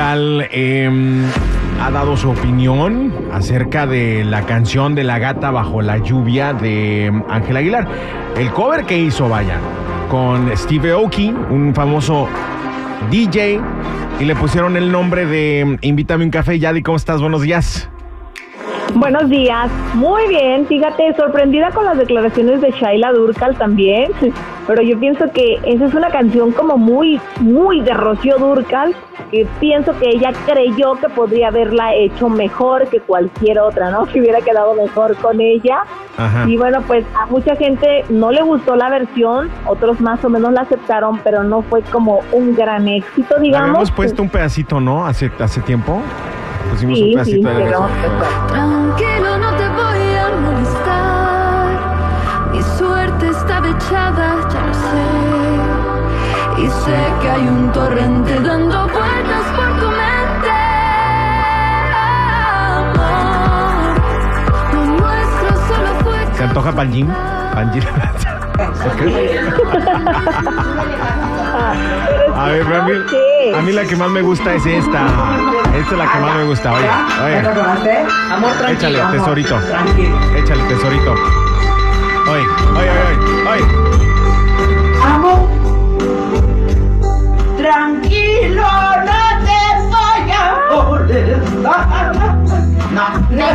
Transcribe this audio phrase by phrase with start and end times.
[0.00, 0.88] Eh,
[1.82, 7.12] ha dado su opinión acerca de la canción de La Gata Bajo la Lluvia de
[7.28, 7.88] Ángel Aguilar.
[8.36, 9.58] El cover que hizo, vaya,
[10.08, 12.28] con Steve Aoki, un famoso
[13.10, 13.60] DJ,
[14.20, 16.60] y le pusieron el nombre de Invítame un café.
[16.60, 17.20] Yadi, ¿cómo estás?
[17.20, 17.90] Buenos días.
[18.94, 19.70] Buenos días.
[19.94, 24.10] Muy bien, fíjate, sorprendida con las declaraciones de Shaila Durcal también,
[24.66, 28.94] pero yo pienso que esa es una canción como muy, muy de Rocío Durcal,
[29.30, 34.06] que pienso que ella creyó que podría haberla hecho mejor que cualquier otra, ¿no?
[34.12, 35.82] Que hubiera quedado mejor con ella.
[36.16, 36.48] Ajá.
[36.48, 40.52] Y bueno, pues a mucha gente no le gustó la versión, otros más o menos
[40.52, 43.68] la aceptaron, pero no fue como un gran éxito, digamos.
[43.68, 45.06] Habíamos puesto un pedacito, ¿no?
[45.06, 46.00] Hace, hace tiempo.
[46.72, 48.77] Pusimos un Sí, sí, pedacito de la pero- canción.
[56.88, 57.12] Sé.
[57.22, 60.56] Que hay un torrente dando vueltas por tu mente.
[62.74, 63.94] Amor,
[64.72, 66.18] lo nuestro solo fue.
[66.36, 67.08] ¿Se antoja pan gym?
[67.54, 67.84] Pan gym.
[72.34, 72.92] A ver, a mí,
[73.56, 75.06] a mí la que más me gusta es esta.
[75.76, 76.72] Esta es la que más me gusta.
[76.72, 77.48] Oye, ¿Ya oye.
[77.52, 78.06] probaste?
[78.32, 78.88] Amor, tranquilo.
[78.98, 79.56] Échale, tesorito.
[79.58, 80.18] Tranquilo.
[80.36, 81.12] Échale, tesorito.
[82.30, 84.07] Oye, oye, oye, oye.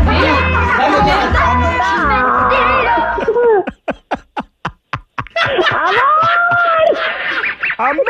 [0.05, 0.11] No,
[7.77, 8.03] Amor,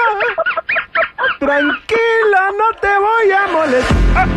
[1.40, 4.28] tranquila, no te voy a molestar.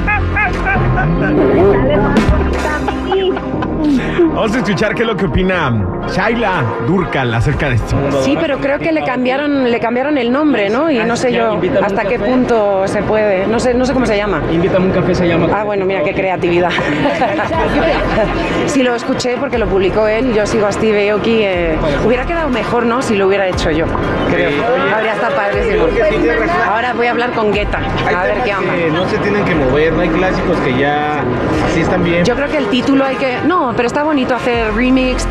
[4.37, 5.73] Vamos a escuchar qué es lo que opina
[6.15, 7.97] Shaila Durcal acerca de esto.
[8.23, 10.91] Sí, pero creo que le cambiaron, le cambiaron el nombre, ¿no?
[10.91, 13.47] Y no sé yo hasta qué punto se puede.
[13.47, 14.43] No sé, no sé cómo se llama.
[14.53, 15.49] Invítame un café, se llama.
[15.55, 16.69] Ah, bueno, mira qué creatividad.
[18.67, 20.35] sí, lo escuché porque lo publicó él.
[20.35, 21.43] Yo sigo a Steve Aoki.
[21.43, 21.75] eh,
[22.05, 23.01] hubiera quedado mejor, ¿no?
[23.01, 23.87] Si lo hubiera hecho yo.
[24.31, 24.51] Creo.
[24.95, 25.87] Habría estado padrísimo.
[26.71, 27.81] Ahora voy a hablar con Guetta.
[28.15, 28.75] A ver qué onda.
[28.75, 31.25] Que no se tienen que mover, no hay clásicos que ya
[31.71, 32.23] así están bien.
[32.23, 33.39] Yo creo que el título hay que.
[33.47, 35.27] No, pero está bonito hacer remix.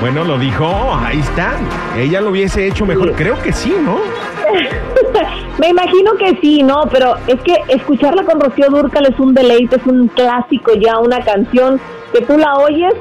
[0.00, 0.66] Bueno, lo dijo,
[1.02, 1.52] ahí está.
[1.96, 3.12] Ella lo hubiese hecho mejor.
[3.12, 3.98] Creo que sí, ¿no?
[5.58, 6.82] Me imagino que sí, ¿no?
[6.90, 11.20] Pero es que escucharla con Rocío Durcal es un deleite, es un clásico ya, una
[11.20, 11.80] canción
[12.12, 12.92] que tú la oyes,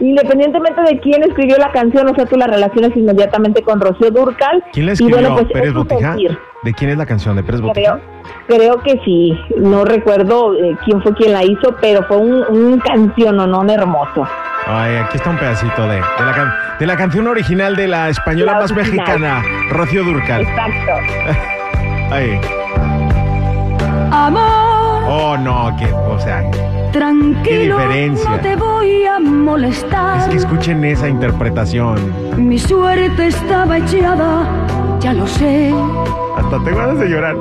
[0.00, 4.62] independientemente de quién escribió la canción, o sea, tú la relacionas inmediatamente con Rocío Durcal.
[4.72, 5.16] ¿Quién la Y escribió?
[5.16, 6.16] bueno, pues, ¿Pérez Botija?
[6.62, 7.36] ¿De quién es la canción?
[7.36, 8.00] ¿De Pérez Botija?
[8.46, 12.78] Creo, que sí, no recuerdo eh, quién fue quien la hizo, pero fue un, un
[12.80, 14.26] canción no hermoso.
[14.66, 18.08] Ay, aquí está un pedacito de, de, la, can- de la canción original de la
[18.08, 18.96] española La más original.
[19.06, 20.42] mexicana, Rocío Durcal.
[20.42, 20.92] Exacto.
[22.10, 22.40] Ay.
[24.12, 26.42] Amor, Oh, no, que, o sea,
[26.92, 28.30] tranquilo, Qué diferencia.
[28.30, 30.18] no te voy a molestar.
[30.20, 31.96] es que escuchen esa interpretación.
[32.36, 34.44] Mi suerte estaba echada,
[35.00, 35.72] ya lo sé.
[36.36, 37.36] Hasta tengo ganas de llorar.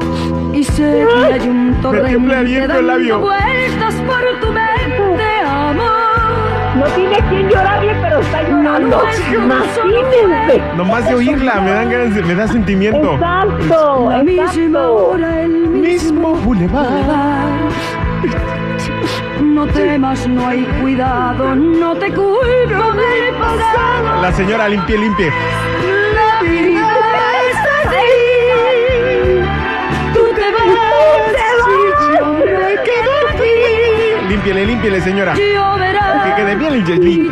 [0.54, 3.20] Y sé que hay un torrente dando labio.
[3.20, 5.90] vueltas por tu mente, amor.
[6.78, 9.02] No tiene a quién llorarle, pero está llorando.
[9.34, 10.62] Imagínense.
[10.78, 13.14] Nomás de oírla, me dan ganas, de- me da sentimiento.
[13.16, 16.90] Exacto, La misma hora, el mismo Boulevard.
[16.90, 17.50] lugar.
[19.42, 22.32] No temas, no hay cuidado, no te culpo
[22.94, 24.22] del pasado.
[24.22, 25.32] La señora limpie, limpie.
[34.40, 35.34] Límpiele, límpiele, señora.
[35.34, 36.82] Que quede bien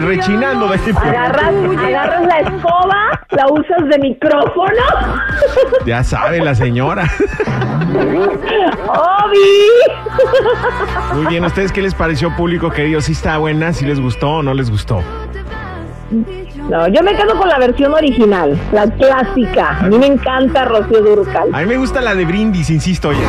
[0.06, 4.84] rechinando de Agarras, agarras la escoba, la usas de micrófono.
[5.86, 7.10] Ya sabe la señora.
[8.90, 9.38] ¡Obi!
[11.14, 13.00] Muy bien, ¿a ustedes qué les pareció, público querido?
[13.00, 13.72] ¿Sí está buena?
[13.72, 15.02] ¿Sí les gustó o no les gustó?
[16.70, 19.78] No, yo me quedo con la versión original, la clásica.
[19.80, 21.56] A mí me encanta Rocío Durcal.
[21.56, 23.08] A mí me gusta la de Brindis, insisto.
[23.10, 23.24] Oye.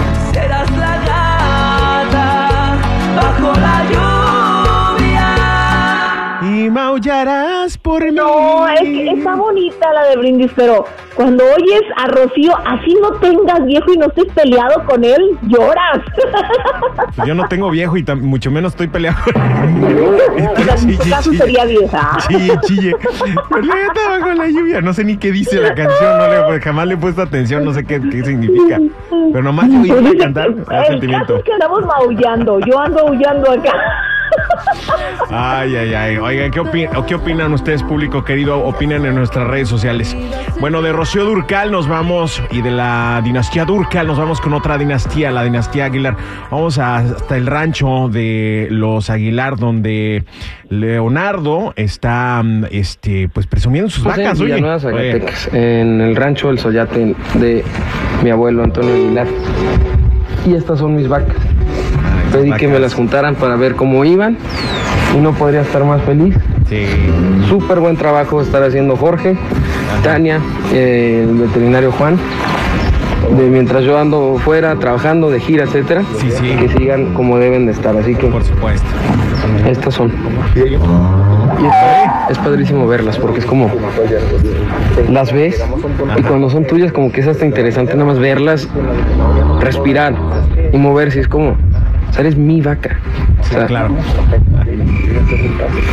[6.98, 8.10] Y maullarás por mí.
[8.10, 10.84] No, es que está bonita la de Brindis, pero
[11.14, 16.00] cuando oyes a Rocío, así no tengas viejo y no estés peleado con él, lloras.
[17.14, 19.18] Pues yo no tengo viejo y mucho menos estoy peleado.
[20.38, 22.16] O sea, en tu caso sería vieja.
[22.28, 22.94] Chille, chille.
[23.50, 24.80] Bajo la lluvia.
[24.80, 26.18] No sé ni qué dice la canción.
[26.18, 27.64] No le, pues, jamás le he puesto atención.
[27.64, 28.78] No sé qué, qué significa.
[29.10, 30.54] Pero nomás de Pues oírla dice cantar,
[30.86, 31.26] sentimiento.
[31.26, 33.72] caso es que andamos maullando, yo ando aullando acá.
[35.30, 36.16] Ay, ay, ay.
[36.16, 38.58] Oigan, ¿qué, opi- o qué opinan ustedes, público querido?
[38.64, 40.16] Opinen en nuestras redes sociales.
[40.60, 44.78] Bueno, de Rocío Durcal nos vamos y de la dinastía Durcal nos vamos con otra
[44.78, 46.16] dinastía, la dinastía Aguilar.
[46.50, 50.24] Vamos hasta el rancho de los Aguilar, donde
[50.70, 54.38] Leonardo está, este, pues presumiendo sus vacas.
[54.40, 54.64] en
[54.94, 57.64] Oye, en el rancho El Soyate de
[58.22, 59.26] mi abuelo Antonio Aguilar.
[60.46, 61.36] Y estas son mis vacas.
[62.32, 64.36] Pedí que me las juntaran para ver cómo iban
[65.16, 66.34] y no podría estar más feliz.
[66.68, 66.86] Sí.
[67.48, 69.36] Súper buen trabajo estar haciendo Jorge,
[70.02, 70.38] Tania,
[70.72, 72.18] eh, el veterinario Juan.
[73.36, 76.56] De mientras yo ando fuera trabajando de gira, etcétera, Sí, sí.
[76.56, 77.96] que sigan como deben de estar.
[77.96, 78.86] Así que Por supuesto.
[79.68, 80.12] estas son.
[80.54, 80.60] Y
[81.66, 81.72] es,
[82.30, 83.70] es padrísimo verlas porque es como
[85.10, 85.62] las ves
[86.16, 88.68] y cuando son tuyas como que es hasta interesante nada más verlas,
[89.60, 90.14] respirar
[90.72, 91.20] y moverse.
[91.20, 91.56] Es como,
[92.08, 92.98] o sea, eres mi vaca.
[93.40, 93.94] O sea, Claro.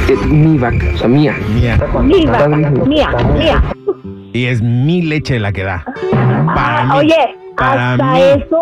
[0.09, 1.35] es mi vaca, o sea, mía.
[1.53, 1.77] Mía.
[2.03, 3.63] Mi vaca, mía, mía.
[4.33, 5.83] Y es mi leche la que da.
[6.53, 6.97] Para Ah, mí.
[6.99, 8.19] Oye, Para hasta mí.
[8.19, 8.61] eso,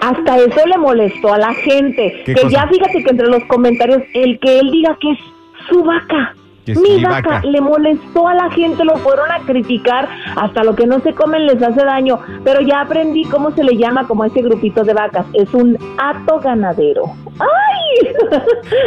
[0.00, 2.22] hasta eso le molestó a la gente.
[2.26, 2.48] ¿Qué Que cosa?
[2.48, 5.18] ya fíjate que entre los comentarios, el que él diga que es
[5.68, 6.34] su vaca.
[6.64, 7.40] Que mi vaca, vaca.
[7.44, 11.46] le molestó a la gente, lo fueron a criticar, hasta lo que no se comen
[11.46, 15.26] les hace daño, pero ya aprendí cómo se le llama como ese grupito de vacas,
[15.32, 17.04] es un hato ganadero.
[17.40, 18.12] ¡Ay!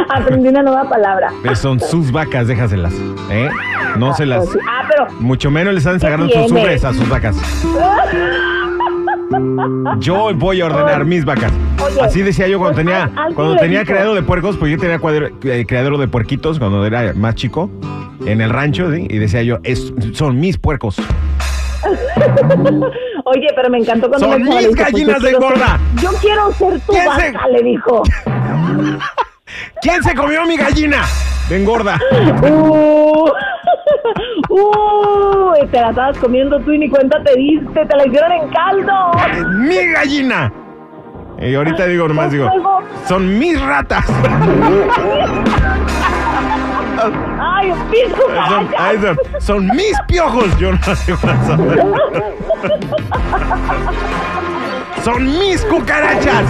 [0.10, 1.32] aprendí una nueva palabra.
[1.44, 2.94] Pero son sus vacas, déjaselas.
[3.30, 3.50] ¿eh?
[3.98, 4.48] No se las.
[4.68, 7.36] Ah, pero Mucho menos les están sacando sus ubres a sus vacas.
[10.00, 11.52] Yo voy a ordenar mis vacas.
[11.84, 13.92] Oye, Así decía yo cuando pues, tenía, al- cuando tenía dijo.
[13.92, 17.70] criadero de puercos, pues yo tenía cuadro- eh, criadero de puerquitos cuando era más chico,
[18.26, 19.08] en el rancho, ¿sí?
[19.10, 20.98] y decía yo, es, son mis puercos.
[23.26, 25.80] Oye, pero me encantó cuando Son mis dijo, pues, gallinas de gorda.
[25.96, 28.04] ser- yo quiero ser tu ¿Quién se- vaca, le dijo.
[29.82, 31.04] ¿Quién se comió mi gallina?
[31.50, 32.00] De engorda.
[32.42, 32.95] Uh,
[34.62, 38.50] uh, te la estabas comiendo tú y ni cuenta te diste, te la hicieron en
[38.50, 39.12] caldo.
[39.32, 40.52] Es mi gallina.
[41.40, 42.50] Y ahorita digo nomás, digo,
[43.08, 44.06] son mis ratas.
[47.40, 47.74] Ay,
[48.48, 50.58] Son, ay, son- son mis piojos.
[50.58, 51.76] Yo no son.
[55.04, 56.46] Son mis cucarachas.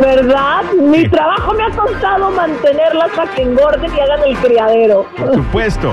[0.00, 0.62] ¿Verdad?
[0.80, 5.06] Mi trabajo me ha costado mantenerlas para que engorden y hagan el criadero.
[5.16, 5.92] Por supuesto.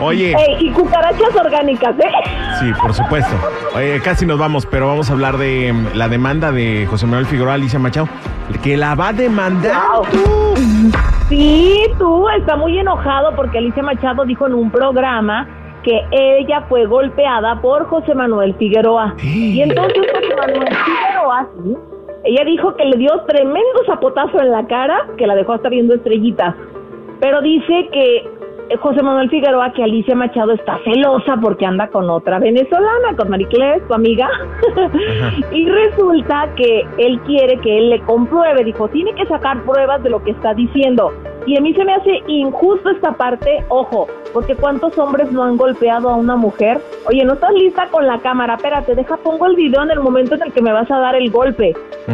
[0.00, 2.10] Oye, Ey, y cucarachas orgánicas, ¿eh?
[2.60, 3.34] sí, por supuesto.
[3.74, 7.26] Oye, casi nos vamos, pero vamos a hablar de mm, la demanda de José Manuel
[7.26, 8.08] Figueroa Alicia Machado,
[8.62, 9.72] que la va a demandar.
[9.94, 10.04] Wow.
[11.28, 15.48] Sí, tú, está muy enojado porque Alicia Machado dijo en un programa
[15.82, 19.14] que ella fue golpeada por José Manuel Figueroa.
[19.22, 21.76] Y entonces José Manuel Figueroa, sí,
[22.24, 25.94] ella dijo que le dio tremendo zapotazo en la cara, que la dejó hasta viendo
[25.94, 26.54] estrellitas.
[27.20, 28.30] Pero dice que eh,
[28.80, 33.86] José Manuel Figueroa, que Alicia Machado está celosa porque anda con otra venezolana, con Mariclés,
[33.86, 34.28] tu amiga.
[35.52, 38.64] y resulta que él quiere que él le compruebe.
[38.64, 41.12] Dijo, tiene que sacar pruebas de lo que está diciendo.
[41.46, 45.56] Y a mí se me hace injusto esta parte, ojo, porque ¿cuántos hombres no han
[45.56, 46.78] golpeado a una mujer?
[47.06, 50.34] Oye, no estás lista con la cámara, espérate, deja, pongo el video en el momento
[50.34, 51.72] en el que me vas a dar el golpe.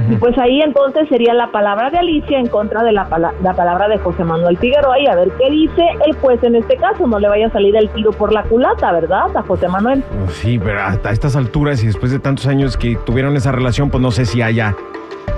[0.09, 3.55] Y pues ahí entonces sería la palabra de Alicia en contra de la, pala- la
[3.55, 7.09] palabra de José Manuel Figueroa y a ver qué dice el juez en este caso.
[7.09, 9.37] No le vaya a salir el tiro por la culata, ¿verdad?
[9.37, 10.05] A José Manuel.
[10.25, 13.91] Pues Sí, pero hasta estas alturas y después de tantos años que tuvieron esa relación,
[13.91, 14.77] pues no sé si haya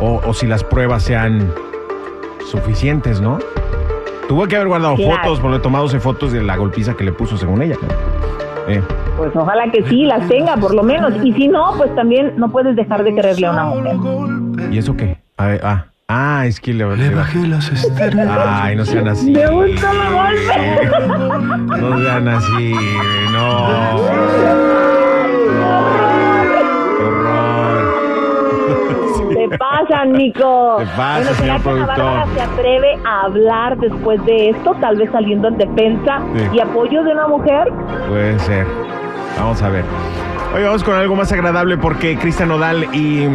[0.03, 1.51] o, o si las pruebas sean
[2.47, 3.39] suficientes, ¿no?
[4.29, 5.17] Tuvo que haber guardado Claro.
[5.17, 7.77] fotos, porque tomándose fotos de la golpiza que le puso según ella.
[8.69, 8.83] Eh,
[9.17, 11.13] Pues ojalá que sí, las tenga por lo menos.
[11.23, 13.97] Y si no, pues también no puedes dejar de quererle a una mujer.
[14.73, 15.19] ¿Y eso qué?
[15.37, 17.71] A ver, ah, ah, es que le, le bajé las
[18.37, 19.31] Ay, no sean así.
[19.33, 21.81] Me gusta el golpe.
[21.81, 22.75] No sean así,
[23.33, 24.94] no.
[29.59, 30.77] Pasan, Nico.
[30.79, 32.25] Te pasa, bueno, ¿será señor productor?
[32.35, 34.75] Se atreve a hablar después de esto?
[34.81, 36.57] Tal vez saliendo en defensa Sí.
[36.57, 37.73] y apoyo de una mujer.
[38.09, 38.67] Puede ser.
[39.39, 39.85] Vamos a ver.
[40.55, 43.27] Hoy vamos con algo más agradable porque Cristian Nodal y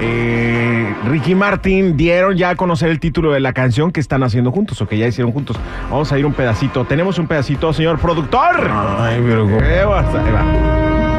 [0.00, 4.52] eh, Ricky Martin dieron ya a conocer el título de la canción que están haciendo
[4.52, 5.58] juntos o que ya hicieron juntos.
[5.90, 6.84] Vamos a ir un pedacito.
[6.84, 8.70] Tenemos un pedacito, señor productor.
[8.98, 9.44] Ay, pero.
[9.44, 11.09] Ahí va.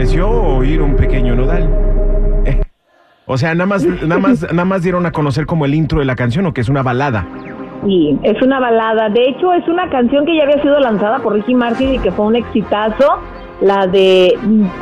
[0.00, 1.68] Pareció oír un pequeño nodal.
[2.46, 2.58] Eh,
[3.26, 6.06] O sea, nada más, nada más, nada más dieron a conocer como el intro de
[6.06, 7.26] la canción o que es una balada.
[7.84, 9.10] Sí, es una balada.
[9.10, 12.10] De hecho, es una canción que ya había sido lanzada por Ricky Martin y que
[12.12, 13.18] fue un exitazo.
[13.60, 14.38] La de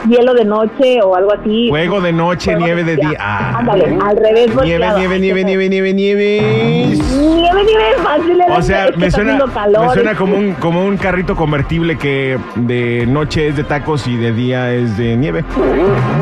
[0.09, 1.69] Hielo de Noche o algo así.
[1.69, 3.17] Fuego de noche, nieve de día.
[3.19, 3.59] Ah.
[3.59, 4.51] Ándale, al revés.
[4.63, 6.41] Nieve, nieve, nieve, nieve, nieve, nieve.
[6.41, 8.39] Nieve, nieve, fácil.
[8.57, 9.87] O sea, es que me suena, calor.
[9.89, 14.17] me suena como un, como un carrito convertible que de noche es de tacos y
[14.17, 15.45] de día es de nieve.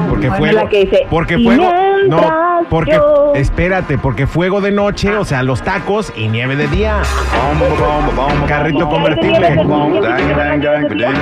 [0.08, 1.70] Porque Bueno, dice, porque "Y fuego.
[2.08, 2.20] No,
[2.70, 2.98] porque.
[3.36, 7.02] Yo-" Espérate, porque fuego de noche, o sea, los tacos y nieve de día.
[8.48, 9.56] Carrito convertible.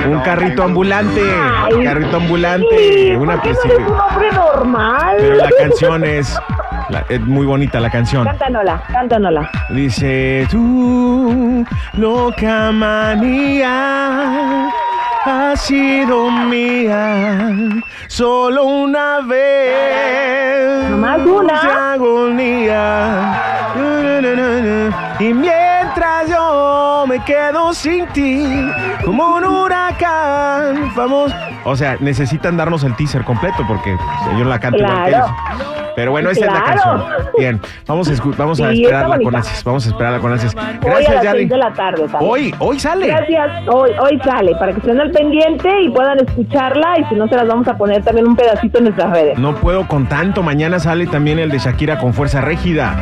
[0.07, 1.21] Un carrito ambulante.
[1.21, 3.17] Ay, Carrito ambulante.
[3.17, 5.15] Una ¿por qué no sí, eres un normal?
[5.17, 6.37] Pero la canción es,
[6.89, 8.25] la- es muy bonita la canción.
[8.25, 9.49] Cántanosla, cántanosla.
[9.69, 14.69] Dice tú, loca manía,
[15.25, 17.51] has sido mía
[18.07, 20.89] solo una vez.
[20.89, 21.93] Nomás una.
[21.93, 23.41] Agonía.
[25.19, 28.45] Y mientras yo me quedo sin ti,
[29.03, 31.33] como un huracán, vamos.
[31.63, 35.25] O sea, necesitan darnos el teaser completo porque pues, yo la que Claro.
[35.95, 36.81] Pero bueno, esa es la Claro.
[36.81, 37.31] canción.
[37.37, 39.63] Bien, vamos a, vamos a Sí, esperarla con ansias.
[39.63, 40.55] Vamos a esperarla con ansias.
[40.81, 42.25] Gracias, seis de la tarde sale.
[42.27, 43.07] Hoy, hoy sale.
[43.07, 43.51] Gracias.
[43.67, 47.35] Hoy, hoy sale para que estén al pendiente y puedan escucharla y si no se
[47.35, 49.37] las vamos a poner también un pedacito en nuestras redes.
[49.37, 50.43] No puedo con tanto.
[50.43, 52.95] Mañana sale también el de Shakira con fuerza rígida.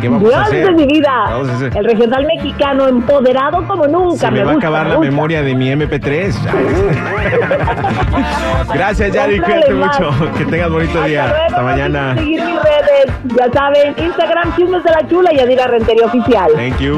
[0.00, 0.66] ¿Qué vamos Dios a hacer?
[0.66, 1.12] de mi vida.
[1.30, 1.76] Vamos a hacer.
[1.76, 4.26] El regional mexicano empoderado como nunca.
[4.26, 5.10] Se me va a acabar me la gusta.
[5.10, 6.34] memoria de mi MP3.
[8.74, 9.38] Gracias, Yadi.
[9.38, 10.10] No Cuídate mucho.
[10.38, 11.26] Que tengas bonito Hasta día.
[11.28, 12.14] luego, Hasta mañana.
[12.16, 16.50] Seguir mis redes, ya saben, Instagram, Chismes de la Chula y Adira Rentería Oficial.
[16.54, 16.96] Thank you.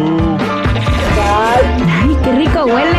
[1.16, 1.84] Bye.
[2.02, 2.98] Ay, qué rico huele.